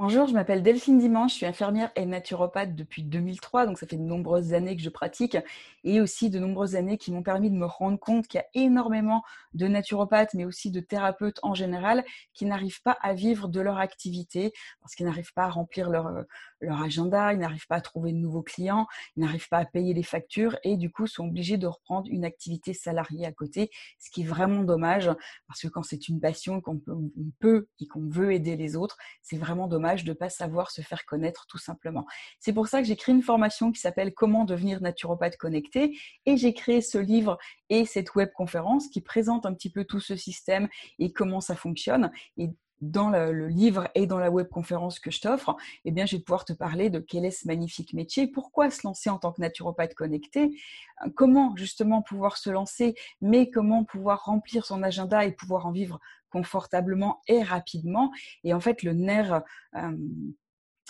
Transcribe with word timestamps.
Bonjour, 0.00 0.28
je 0.28 0.32
m'appelle 0.32 0.62
Delphine 0.62 1.00
Dimanche, 1.00 1.32
je 1.32 1.36
suis 1.38 1.46
infirmière 1.46 1.90
et 1.96 2.06
naturopathe 2.06 2.76
depuis 2.76 3.02
2003, 3.02 3.66
donc 3.66 3.78
ça 3.78 3.86
fait 3.88 3.96
de 3.96 4.02
nombreuses 4.02 4.54
années 4.54 4.76
que 4.76 4.82
je 4.82 4.90
pratique 4.90 5.36
et 5.82 6.00
aussi 6.00 6.30
de 6.30 6.38
nombreuses 6.38 6.76
années 6.76 6.98
qui 6.98 7.10
m'ont 7.10 7.24
permis 7.24 7.50
de 7.50 7.56
me 7.56 7.66
rendre 7.66 7.98
compte 7.98 8.28
qu'il 8.28 8.38
y 8.38 8.40
a 8.40 8.46
énormément 8.64 9.24
de 9.54 9.66
naturopathes, 9.66 10.34
mais 10.34 10.44
aussi 10.44 10.70
de 10.70 10.78
thérapeutes 10.78 11.40
en 11.42 11.52
général, 11.52 12.04
qui 12.32 12.44
n'arrivent 12.44 12.80
pas 12.82 12.96
à 13.02 13.12
vivre 13.12 13.48
de 13.48 13.60
leur 13.60 13.78
activité 13.78 14.52
parce 14.80 14.94
qu'ils 14.94 15.04
n'arrivent 15.04 15.32
pas 15.32 15.46
à 15.46 15.48
remplir 15.48 15.90
leur, 15.90 16.12
leur 16.60 16.80
agenda, 16.80 17.32
ils 17.32 17.40
n'arrivent 17.40 17.66
pas 17.66 17.76
à 17.76 17.80
trouver 17.80 18.12
de 18.12 18.18
nouveaux 18.18 18.42
clients, 18.42 18.86
ils 19.16 19.24
n'arrivent 19.24 19.48
pas 19.48 19.58
à 19.58 19.64
payer 19.64 19.94
les 19.94 20.04
factures 20.04 20.56
et 20.62 20.76
du 20.76 20.92
coup 20.92 21.08
sont 21.08 21.26
obligés 21.26 21.56
de 21.56 21.66
reprendre 21.66 22.06
une 22.08 22.24
activité 22.24 22.72
salariée 22.72 23.26
à 23.26 23.32
côté, 23.32 23.68
ce 23.98 24.12
qui 24.12 24.22
est 24.22 24.26
vraiment 24.26 24.62
dommage 24.62 25.10
parce 25.48 25.60
que 25.60 25.66
quand 25.66 25.82
c'est 25.82 26.06
une 26.06 26.20
passion 26.20 26.60
qu'on 26.60 26.78
peut, 26.78 26.94
peut 27.40 27.66
et 27.80 27.88
qu'on 27.88 28.08
veut 28.08 28.32
aider 28.32 28.54
les 28.54 28.76
autres, 28.76 28.96
c'est 29.22 29.38
vraiment 29.38 29.66
dommage 29.66 29.87
de 29.96 30.10
ne 30.10 30.14
pas 30.14 30.28
savoir 30.28 30.70
se 30.70 30.82
faire 30.82 31.04
connaître 31.04 31.46
tout 31.48 31.58
simplement. 31.58 32.06
C'est 32.40 32.52
pour 32.52 32.68
ça 32.68 32.80
que 32.80 32.86
j'ai 32.86 32.96
créé 32.96 33.14
une 33.14 33.22
formation 33.22 33.72
qui 33.72 33.80
s'appelle 33.80 34.14
Comment 34.14 34.44
devenir 34.44 34.80
naturopathe 34.80 35.36
connecté 35.36 35.98
et 36.26 36.36
j'ai 36.36 36.54
créé 36.54 36.80
ce 36.80 36.98
livre 36.98 37.38
et 37.68 37.84
cette 37.84 38.14
web 38.14 38.30
conférence 38.34 38.88
qui 38.88 39.00
présente 39.00 39.46
un 39.46 39.54
petit 39.54 39.70
peu 39.70 39.84
tout 39.84 40.00
ce 40.00 40.16
système 40.16 40.68
et 40.98 41.12
comment 41.12 41.40
ça 41.40 41.56
fonctionne. 41.56 42.10
Dans 42.80 43.10
le, 43.10 43.48
livre 43.48 43.88
et 43.94 44.06
dans 44.06 44.18
la 44.18 44.30
web 44.30 44.48
conférence 44.48 45.00
que 45.00 45.10
je 45.10 45.20
t'offre, 45.20 45.56
eh 45.84 45.90
bien, 45.90 46.06
je 46.06 46.16
vais 46.16 46.22
pouvoir 46.22 46.44
te 46.44 46.52
parler 46.52 46.90
de 46.90 46.98
quel 46.98 47.24
est 47.24 47.30
ce 47.30 47.46
magnifique 47.46 47.92
métier, 47.92 48.26
pourquoi 48.26 48.70
se 48.70 48.86
lancer 48.86 49.10
en 49.10 49.18
tant 49.18 49.32
que 49.32 49.40
naturopathe 49.40 49.94
connecté, 49.94 50.58
comment 51.14 51.54
justement 51.56 52.02
pouvoir 52.02 52.36
se 52.36 52.50
lancer, 52.50 52.94
mais 53.20 53.50
comment 53.50 53.84
pouvoir 53.84 54.24
remplir 54.24 54.64
son 54.64 54.82
agenda 54.82 55.24
et 55.24 55.32
pouvoir 55.32 55.66
en 55.66 55.72
vivre 55.72 55.98
confortablement 56.30 57.20
et 57.26 57.42
rapidement. 57.42 58.12
Et 58.44 58.52
en 58.54 58.60
fait, 58.60 58.82
le 58.82 58.92
nerf 58.92 59.42
euh, 59.76 59.96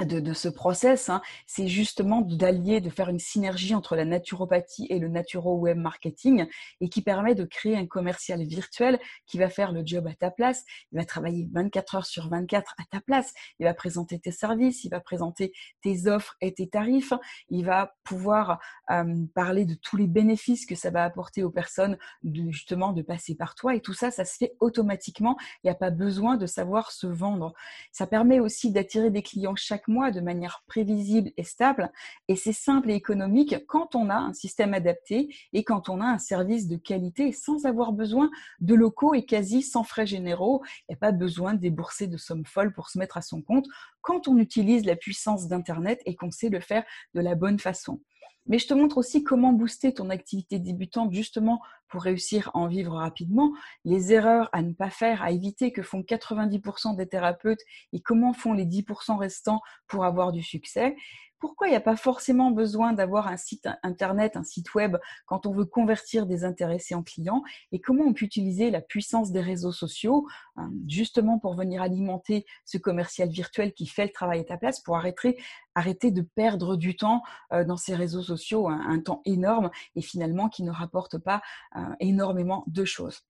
de, 0.00 0.32
ce 0.32 0.48
process, 0.48 1.08
hein, 1.08 1.22
c'est 1.46 1.68
justement 1.68 2.20
d'allier, 2.20 2.80
de 2.80 2.90
faire 2.90 3.08
une 3.08 3.20
synergie 3.20 3.76
entre 3.76 3.94
la 3.94 4.04
naturopathie 4.04 4.86
et 4.90 4.98
le 4.98 5.08
naturo-web 5.08 5.78
marketing 5.78 6.46
et 6.80 6.88
qui 6.88 7.00
permet 7.00 7.36
de 7.36 7.44
créer 7.44 7.76
un 7.76 7.86
commercial 7.86 8.42
virtuel 8.44 8.98
qui 9.26 9.38
va 9.38 9.48
faire 9.48 9.70
le 9.70 9.82
job 9.86 10.08
à 10.08 10.14
ta 10.14 10.32
place. 10.32 10.64
Il 10.90 10.98
va 10.98 11.04
travailler 11.04 11.48
24 11.52 11.94
heures 11.94 12.06
sur 12.06 12.28
24 12.28 12.74
à 12.76 12.84
ta 12.90 13.00
place. 13.00 13.32
Il 13.60 13.66
va 13.66 13.74
présenter 13.74 14.18
tes 14.18 14.32
services, 14.32 14.82
il 14.82 14.90
va 14.90 15.00
présenter 15.00 15.52
tes 15.80 16.08
offres 16.08 16.34
et 16.40 16.52
tes 16.52 16.68
tarifs. 16.68 17.12
Il 17.48 17.64
va 17.64 17.94
pouvoir 18.02 18.58
euh, 18.90 19.24
parler 19.34 19.64
de 19.64 19.74
tous 19.74 19.96
les 19.96 20.08
bénéfices 20.08 20.66
que 20.66 20.74
ça 20.74 20.90
va 20.90 21.04
apporter 21.04 21.44
aux 21.44 21.50
personnes 21.50 21.98
de, 22.24 22.50
justement 22.50 22.92
de 22.92 23.02
passer 23.02 23.36
par 23.36 23.54
toi. 23.54 23.76
Et 23.76 23.80
tout 23.80 23.94
ça, 23.94 24.10
ça 24.10 24.24
se 24.24 24.38
fait 24.38 24.56
automatiquement. 24.58 25.36
Il 25.62 25.68
n'y 25.68 25.70
a 25.70 25.76
pas 25.76 25.90
besoin 25.90 26.36
de 26.36 26.46
savoir 26.46 26.90
se 26.90 27.06
vendre. 27.06 27.54
Ça 27.92 28.08
permet 28.08 28.40
aussi 28.40 28.72
d'attirer 28.72 29.10
des 29.10 29.22
clients 29.22 29.54
chaque 29.54 29.83
mois 29.88 30.10
de 30.10 30.20
manière 30.20 30.62
prévisible 30.66 31.30
et 31.36 31.44
stable. 31.44 31.92
Et 32.28 32.36
c'est 32.36 32.52
simple 32.52 32.90
et 32.90 32.94
économique 32.94 33.66
quand 33.66 33.94
on 33.94 34.10
a 34.10 34.16
un 34.16 34.32
système 34.32 34.74
adapté 34.74 35.34
et 35.52 35.64
quand 35.64 35.88
on 35.88 36.00
a 36.00 36.06
un 36.06 36.18
service 36.18 36.68
de 36.68 36.76
qualité 36.76 37.32
sans 37.32 37.66
avoir 37.66 37.92
besoin 37.92 38.30
de 38.60 38.74
locaux 38.74 39.14
et 39.14 39.24
quasi 39.24 39.62
sans 39.62 39.84
frais 39.84 40.06
généraux. 40.06 40.62
Il 40.80 40.92
n'y 40.92 40.94
a 40.96 40.98
pas 40.98 41.12
besoin 41.12 41.54
de 41.54 41.60
débourser 41.60 42.06
de 42.06 42.16
sommes 42.16 42.44
folles 42.44 42.72
pour 42.72 42.88
se 42.88 42.98
mettre 42.98 43.16
à 43.16 43.22
son 43.22 43.42
compte 43.42 43.66
quand 44.00 44.28
on 44.28 44.36
utilise 44.38 44.84
la 44.84 44.96
puissance 44.96 45.48
d'Internet 45.48 46.00
et 46.04 46.14
qu'on 46.14 46.30
sait 46.30 46.50
le 46.50 46.60
faire 46.60 46.84
de 47.14 47.20
la 47.20 47.34
bonne 47.34 47.58
façon. 47.58 48.00
Mais 48.46 48.58
je 48.58 48.66
te 48.66 48.74
montre 48.74 48.98
aussi 48.98 49.24
comment 49.24 49.52
booster 49.52 49.94
ton 49.94 50.10
activité 50.10 50.58
débutante 50.58 51.12
justement 51.12 51.60
pour 51.88 52.02
réussir 52.02 52.48
à 52.48 52.58
en 52.58 52.66
vivre 52.66 52.94
rapidement, 52.94 53.52
les 53.84 54.12
erreurs 54.12 54.50
à 54.52 54.62
ne 54.62 54.72
pas 54.72 54.90
faire, 54.90 55.22
à 55.22 55.30
éviter 55.30 55.72
que 55.72 55.82
font 55.82 56.00
90% 56.00 56.96
des 56.96 57.06
thérapeutes 57.06 57.60
et 57.92 58.00
comment 58.00 58.32
font 58.32 58.52
les 58.52 58.66
10% 58.66 59.16
restants 59.16 59.60
pour 59.86 60.04
avoir 60.04 60.32
du 60.32 60.42
succès 60.42 60.96
pourquoi 61.38 61.68
il 61.68 61.70
n'y 61.70 61.76
a 61.76 61.80
pas 61.80 61.96
forcément 61.96 62.50
besoin 62.50 62.92
d'avoir 62.92 63.28
un 63.28 63.36
site 63.36 63.68
internet, 63.82 64.36
un 64.36 64.44
site 64.44 64.74
web 64.74 64.96
quand 65.26 65.46
on 65.46 65.52
veut 65.52 65.64
convertir 65.64 66.26
des 66.26 66.44
intéressés 66.44 66.94
en 66.94 67.02
clients? 67.02 67.42
Et 67.72 67.80
comment 67.80 68.04
on 68.04 68.12
peut 68.14 68.24
utiliser 68.24 68.70
la 68.70 68.80
puissance 68.80 69.32
des 69.32 69.40
réseaux 69.40 69.72
sociaux 69.72 70.26
euh, 70.58 70.62
justement 70.88 71.38
pour 71.38 71.54
venir 71.54 71.82
alimenter 71.82 72.46
ce 72.64 72.78
commercial 72.78 73.28
virtuel 73.28 73.72
qui 73.72 73.86
fait 73.86 74.04
le 74.04 74.12
travail 74.12 74.40
à 74.40 74.44
ta 74.44 74.56
place 74.56 74.80
pour 74.80 74.96
arrêter, 74.96 75.38
arrêter 75.74 76.10
de 76.10 76.22
perdre 76.22 76.76
du 76.76 76.96
temps 76.96 77.22
euh, 77.52 77.64
dans 77.64 77.76
ces 77.76 77.94
réseaux 77.94 78.22
sociaux, 78.22 78.68
un, 78.68 79.00
temps 79.00 79.20
énorme 79.24 79.70
et 79.96 80.02
finalement 80.02 80.48
qui 80.48 80.62
ne 80.62 80.70
rapporte 80.70 81.18
pas 81.18 81.42
euh, 81.76 81.80
énormément 82.00 82.64
de 82.68 82.84
choses? 82.84 83.22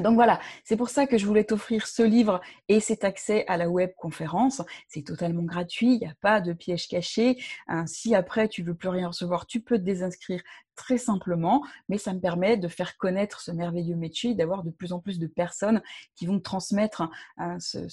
Donc 0.00 0.14
voilà, 0.14 0.40
c'est 0.64 0.76
pour 0.76 0.88
ça 0.88 1.06
que 1.06 1.18
je 1.18 1.26
voulais 1.26 1.44
t'offrir 1.44 1.86
ce 1.86 2.02
livre 2.02 2.40
et 2.68 2.80
cet 2.80 3.04
accès 3.04 3.44
à 3.48 3.56
la 3.56 3.68
web 3.68 3.90
conférence. 3.96 4.62
C'est 4.88 5.02
totalement 5.02 5.42
gratuit, 5.42 5.94
il 5.94 5.98
n'y 5.98 6.06
a 6.06 6.14
pas 6.20 6.40
de 6.40 6.52
piège 6.52 6.88
caché. 6.88 7.42
Hein, 7.66 7.86
si 7.86 8.14
après 8.14 8.48
tu 8.48 8.62
veux 8.62 8.74
plus 8.74 8.88
rien 8.88 9.08
recevoir, 9.08 9.46
tu 9.46 9.60
peux 9.60 9.78
te 9.78 9.84
désinscrire 9.84 10.42
très 10.78 10.96
simplement, 10.96 11.64
mais 11.88 11.98
ça 11.98 12.14
me 12.14 12.20
permet 12.20 12.56
de 12.56 12.68
faire 12.68 12.96
connaître 12.96 13.40
ce 13.40 13.50
merveilleux 13.50 13.96
métier, 13.96 14.34
d'avoir 14.34 14.62
de 14.62 14.70
plus 14.70 14.92
en 14.92 15.00
plus 15.00 15.18
de 15.18 15.26
personnes 15.26 15.82
qui 16.14 16.24
vont 16.24 16.38
transmettre 16.38 17.02
hein, 17.36 17.58
ce, 17.58 17.88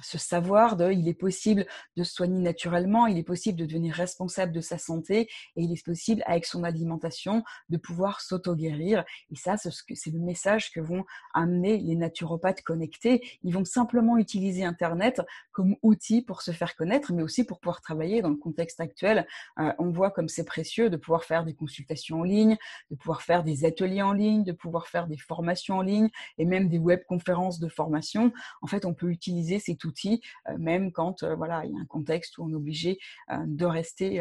savoir 0.00 0.76
de 0.76 0.92
il 0.92 1.08
est 1.08 1.14
possible 1.14 1.66
de 1.96 2.04
se 2.04 2.14
soigner 2.14 2.40
naturellement, 2.40 3.08
il 3.08 3.18
est 3.18 3.24
possible 3.24 3.58
de 3.58 3.66
devenir 3.66 3.94
responsable 3.94 4.52
de 4.52 4.60
sa 4.60 4.78
santé 4.78 5.22
et 5.56 5.62
il 5.62 5.72
est 5.72 5.84
possible 5.84 6.22
avec 6.26 6.46
son 6.46 6.62
alimentation 6.62 7.42
de 7.68 7.76
pouvoir 7.76 8.20
s'auto-guérir. 8.20 9.04
Et 9.32 9.36
ça, 9.36 9.56
c'est 9.56 10.10
le 10.12 10.20
message 10.20 10.70
que 10.70 10.80
vont 10.80 11.04
amener 11.34 11.78
les 11.78 11.94
naturopathes 11.94 12.62
connectés. 12.62 13.22
Ils 13.42 13.54
vont 13.54 13.64
simplement 13.64 14.18
utiliser 14.18 14.64
Internet 14.64 15.22
comme 15.52 15.76
outil 15.82 16.22
pour 16.22 16.42
se 16.42 16.50
faire 16.50 16.76
connaître, 16.76 17.12
mais 17.12 17.22
aussi 17.22 17.44
pour 17.44 17.60
pouvoir 17.60 17.80
travailler 17.80 18.22
dans 18.22 18.30
le 18.30 18.36
contexte 18.36 18.80
actuel. 18.80 19.26
Euh, 19.58 19.72
on 19.78 19.90
voit 19.90 20.10
comme 20.10 20.28
c'est 20.28 20.44
précieux 20.44 20.90
de 20.90 20.96
pouvoir 20.96 21.24
faire 21.24 21.44
des 21.44 21.54
consultations 21.54 22.20
en 22.20 22.24
ligne, 22.24 22.56
de 22.90 22.96
pouvoir 22.96 23.22
faire 23.22 23.44
des 23.44 23.64
ateliers 23.64 24.02
en 24.02 24.12
ligne, 24.12 24.44
de 24.44 24.52
pouvoir 24.52 24.88
faire 24.88 25.06
des 25.06 25.18
formations 25.18 25.78
en 25.78 25.82
ligne 25.82 26.08
et 26.38 26.44
même 26.44 26.68
des 26.68 26.78
webconférences 26.78 27.60
de 27.60 27.68
formation. 27.68 28.32
En 28.62 28.66
fait, 28.66 28.84
on 28.84 28.94
peut 28.94 29.10
utiliser 29.10 29.58
cet 29.58 29.84
outil 29.84 30.22
euh, 30.48 30.56
même 30.58 30.92
quand 30.92 31.22
euh, 31.22 31.34
voilà, 31.34 31.64
il 31.64 31.72
y 31.72 31.76
a 31.76 31.80
un 31.80 31.86
contexte 31.86 32.38
où 32.38 32.44
on 32.44 32.50
est 32.50 32.54
obligé 32.54 32.98
de 33.46 33.64
rester 33.64 34.20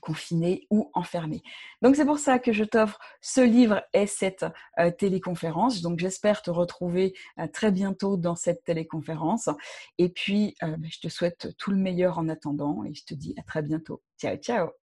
confiné 0.00 0.66
ou 0.70 0.90
enfermé. 0.94 1.42
Donc 1.82 1.96
c'est 1.96 2.04
pour 2.04 2.18
ça 2.18 2.38
que 2.38 2.52
je 2.52 2.64
t'offre 2.64 2.98
ce 3.20 3.40
livre 3.40 3.82
et 3.92 4.06
cette 4.06 4.44
téléconférence. 4.98 5.80
Donc 5.80 5.98
j'espère 5.98 6.42
te 6.42 6.50
retrouver 6.50 7.14
très 7.52 7.72
bientôt 7.72 8.16
dans 8.16 8.36
cette 8.36 8.64
téléconférence. 8.64 9.48
Et 9.98 10.08
puis 10.08 10.54
ben, 10.60 10.78
je 10.90 11.00
te 11.00 11.08
souhaite 11.08 11.56
tout 11.58 11.70
le 11.70 11.78
meilleur 11.78 12.18
en 12.18 12.28
attendant 12.28 12.84
et 12.84 12.94
je 12.94 13.04
te 13.04 13.14
dis 13.14 13.34
à 13.38 13.42
très 13.42 13.62
bientôt. 13.62 14.02
Ciao 14.18 14.36
ciao 14.36 14.85